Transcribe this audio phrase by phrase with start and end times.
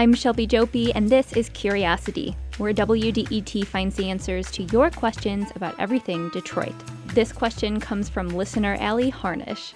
[0.00, 5.52] I'm Shelby Jouppi, and this is Curiosity, where WDET finds the answers to your questions
[5.54, 6.72] about everything Detroit.
[7.08, 9.74] This question comes from listener Allie Harnish.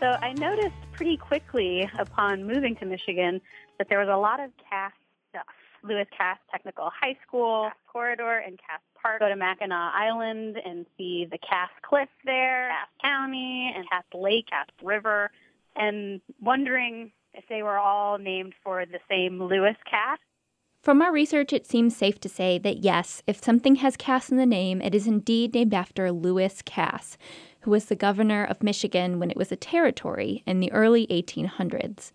[0.00, 3.42] So I noticed pretty quickly upon moving to Michigan
[3.76, 4.92] that there was a lot of Cass
[5.28, 5.44] stuff.
[5.82, 9.20] Lewis Cass Technical High School, Cass Corridor, and Cass Park.
[9.20, 14.46] Go to Mackinac Island and see the Cass Cliff there, Cass County, and Cass Lake,
[14.48, 15.30] Cass River,
[15.76, 20.18] and wondering if they were all named for the same Lewis Cass.
[20.82, 24.36] From our research, it seems safe to say that yes, if something has Cass in
[24.36, 27.18] the name, it is indeed named after Lewis Cass,
[27.62, 32.12] who was the governor of Michigan when it was a territory in the early 1800s.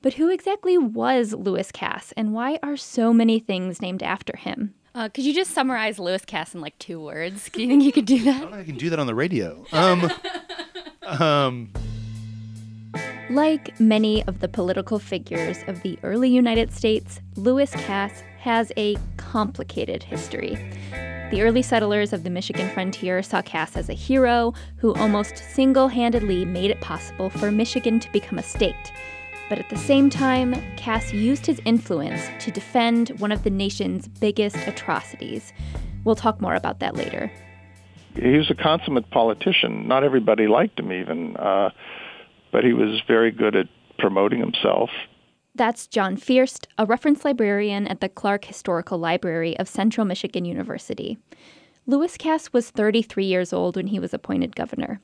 [0.00, 4.74] But who exactly was Lewis Cass, and why are so many things named after him?
[4.94, 7.50] Uh, could you just summarize Lewis Cass in like two words?
[7.50, 8.36] Do you think you could do that?
[8.36, 9.64] I don't think I can do that on the radio.
[9.70, 10.10] Um,
[11.02, 11.72] um,
[13.30, 18.96] Like many of the political figures of the early United States, Lewis Cass has a
[19.18, 20.54] complicated history.
[21.30, 25.88] The early settlers of the Michigan frontier saw Cass as a hero who almost single
[25.88, 28.92] handedly made it possible for Michigan to become a state.
[29.50, 34.08] But at the same time, Cass used his influence to defend one of the nation's
[34.08, 35.52] biggest atrocities.
[36.04, 37.30] We'll talk more about that later.
[38.14, 39.86] he was a consummate politician.
[39.86, 41.70] Not everybody liked him even, uh,
[42.52, 43.66] but he was very good at
[43.98, 44.90] promoting himself.
[45.54, 51.18] That's John Fierst, a reference librarian at the Clark Historical Library of Central Michigan University.
[51.86, 55.00] Lewis Cass was 33 years old when he was appointed governor.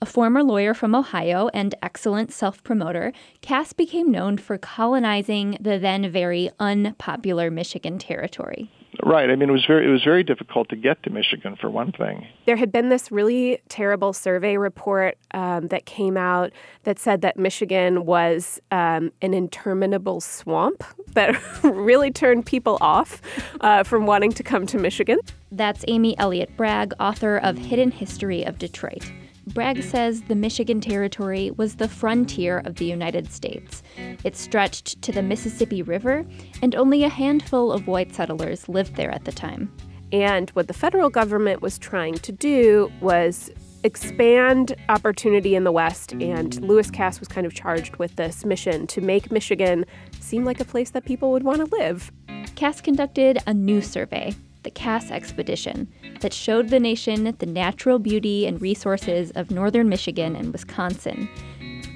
[0.00, 5.78] A former lawyer from Ohio and excellent self promoter, Cass became known for colonizing the
[5.78, 8.70] then very unpopular Michigan territory.
[9.04, 9.30] Right.
[9.30, 11.92] I mean, it was very it was very difficult to get to Michigan for one
[11.92, 12.26] thing.
[12.46, 17.36] There had been this really terrible survey report um, that came out that said that
[17.36, 20.82] Michigan was um, an interminable swamp
[21.12, 23.22] that really turned people off
[23.60, 25.18] uh, from wanting to come to Michigan.
[25.52, 29.10] That's Amy Elliott Bragg, author of Hidden History of Detroit.
[29.48, 29.88] Bragg mm-hmm.
[29.88, 33.82] says the Michigan Territory was the frontier of the United States.
[34.24, 36.24] It stretched to the Mississippi River,
[36.62, 39.72] and only a handful of white settlers lived there at the time.
[40.12, 43.50] And what the federal government was trying to do was
[43.84, 48.86] expand opportunity in the West, and Lewis Cass was kind of charged with this mission
[48.88, 49.84] to make Michigan
[50.20, 52.10] seem like a place that people would want to live.
[52.56, 54.34] Cass conducted a new survey,
[54.68, 55.90] the Cass Expedition,
[56.20, 61.26] that showed the nation the natural beauty and resources of northern Michigan and Wisconsin.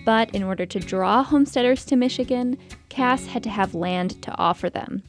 [0.06, 2.56] But in order to draw homesteaders to Michigan,
[2.88, 5.02] Cass had to have land to offer them.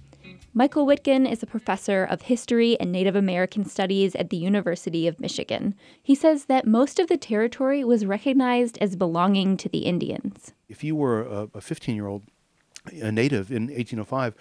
[0.53, 5.21] Michael Witgen is a professor of history and Native American studies at the University of
[5.21, 5.73] Michigan.
[6.03, 10.51] He says that most of the territory was recognized as belonging to the Indians.
[10.67, 12.23] if you were a 15 year old,
[13.01, 14.35] a native in 1805,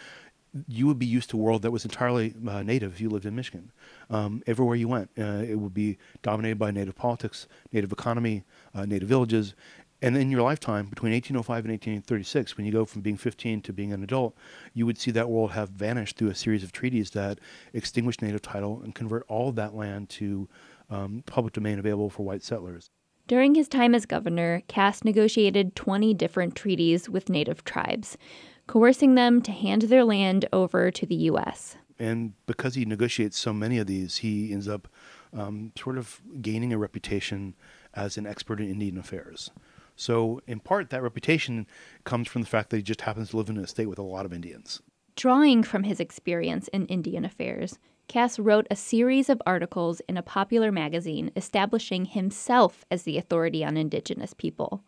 [0.68, 3.24] you would be used to a world that was entirely uh, native if you lived
[3.24, 3.72] in Michigan.
[4.10, 8.84] Um, everywhere you went, uh, it would be dominated by native politics, native economy, uh,
[8.84, 9.54] native villages.
[10.02, 13.72] And in your lifetime, between 1805 and 1836, when you go from being 15 to
[13.72, 14.36] being an adult,
[14.74, 17.38] you would see that world have vanished through a series of treaties that
[17.72, 20.48] extinguished native title and convert all of that land to
[20.90, 22.90] um, public domain available for white settlers.
[23.28, 28.18] During his time as governor, Cass negotiated 20 different treaties with native tribes,
[28.66, 31.76] coercing them to hand their land over to the U.S.
[31.98, 34.88] and because he negotiates so many of these, he ends up
[35.32, 37.54] um, sort of gaining a reputation
[37.94, 39.50] as an expert in Indian affairs.
[39.96, 41.66] So, in part, that reputation
[42.04, 44.02] comes from the fact that he just happens to live in a state with a
[44.02, 44.80] lot of Indians.
[45.16, 50.22] Drawing from his experience in Indian affairs, Cass wrote a series of articles in a
[50.22, 54.82] popular magazine establishing himself as the authority on indigenous people.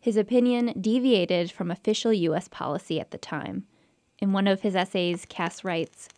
[0.00, 2.46] His opinion deviated from official U.S.
[2.48, 3.66] policy at the time.
[4.20, 6.08] In one of his essays, Cass writes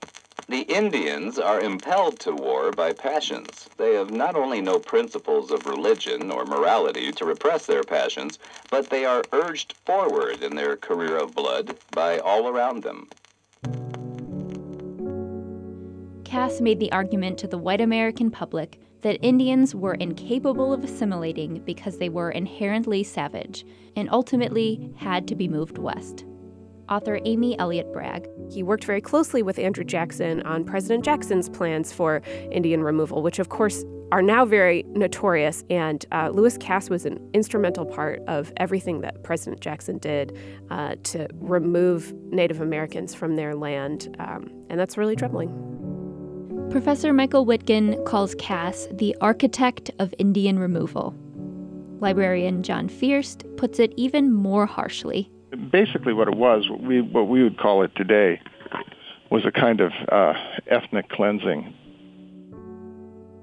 [0.49, 3.71] The Indians are impelled to war by passions.
[3.79, 8.39] They have not only no principles of religion or morality to repress their passions,
[8.69, 13.09] but they are urged forward in their career of blood by all around them.
[16.30, 21.60] Cass made the argument to the white American public that Indians were incapable of assimilating
[21.65, 23.66] because they were inherently savage
[23.97, 26.24] and ultimately had to be moved west.
[26.88, 28.28] Author Amy Elliott Bragg.
[28.48, 32.22] He worked very closely with Andrew Jackson on President Jackson's plans for
[32.53, 35.65] Indian removal, which, of course, are now very notorious.
[35.68, 40.38] And uh, Lewis Cass was an instrumental part of everything that President Jackson did
[40.71, 44.15] uh, to remove Native Americans from their land.
[44.21, 45.70] Um, and that's really troubling.
[46.71, 51.17] Professor Michael Witgen calls Cass the architect of Indian removal.
[51.99, 55.28] Librarian John Fierst puts it even more harshly.
[55.72, 58.41] Basically, what it was, what we what we would call it today,
[59.31, 60.34] was a kind of uh,
[60.69, 61.75] ethnic cleansing.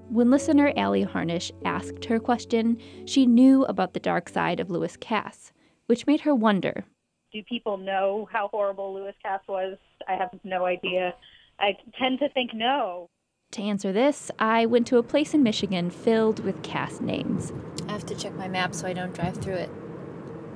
[0.07, 4.95] When listener Allie Harnish asked her question, she knew about the dark side of Lewis
[4.95, 5.51] Cass,
[5.87, 6.85] which made her wonder.
[7.33, 9.77] Do people know how horrible Lewis Cass was?
[10.07, 11.13] I have no idea.
[11.59, 13.09] I tend to think no.
[13.51, 17.53] To answer this, I went to a place in Michigan filled with Cass names.
[17.87, 19.69] I have to check my map so I don't drive through it.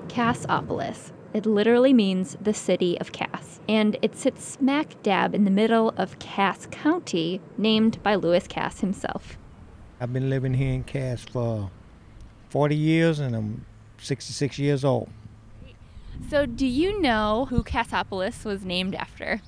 [0.09, 1.13] Cassopolis.
[1.33, 5.93] It literally means the city of Cass, and it sits smack dab in the middle
[5.95, 9.37] of Cass County, named by Lewis Cass himself.
[10.01, 11.71] I've been living here in Cass for
[12.49, 13.65] 40 years and I'm
[13.99, 15.09] 66 years old.
[16.29, 19.41] So, do you know who Cassopolis was named after?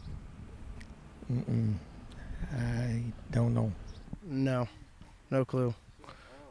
[1.31, 1.75] Mm-mm.
[2.57, 3.71] I don't know.
[4.23, 4.67] No,
[5.31, 5.73] no clue.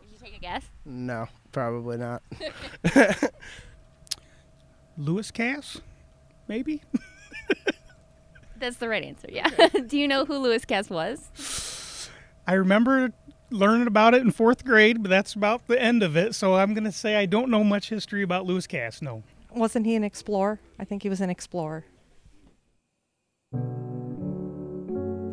[0.02, 0.64] Did you take a guess?
[0.84, 2.22] No, probably not.
[4.98, 5.80] Lewis Cass,
[6.48, 6.82] maybe.
[8.58, 9.48] That's the right answer, yeah.
[9.86, 12.08] do you know who Lewis Cass was?
[12.46, 13.12] I remember
[13.50, 16.34] learning about it in fourth grade, but that's about the end of it.
[16.34, 19.02] So I'm going to say I don't know much history about Lewis Cass.
[19.02, 19.24] No.
[19.50, 20.60] Wasn't he an explorer?
[20.78, 21.84] I think he was an explorer.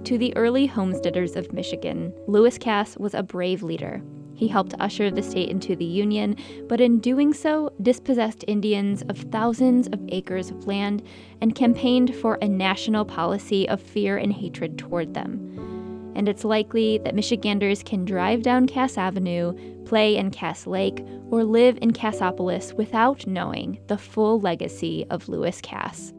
[0.10, 4.02] To the early homesteaders of Michigan, Lewis Cass was a brave leader.
[4.34, 6.36] He helped usher the state into the Union,
[6.68, 11.04] but in doing so, dispossessed Indians of thousands of acres of land
[11.42, 16.12] and campaigned for a national policy of fear and hatred toward them.
[16.16, 19.54] And it's likely that Michiganders can drive down Cass Avenue,
[19.86, 25.62] play in Cass Lake, or live in Cassopolis without knowing the full legacy of Lewis
[25.62, 26.14] Cass.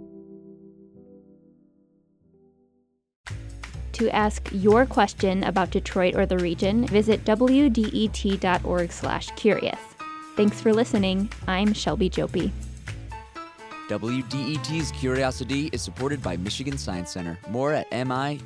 [4.00, 9.78] To ask your question about Detroit or the region, visit wdet.org/curious.
[10.36, 11.30] Thanks for listening.
[11.46, 12.50] I'm Shelby Jouppi.
[13.90, 17.38] WDET's Curiosity is supported by Michigan Science Center.
[17.50, 18.40] More at mi-sci.org.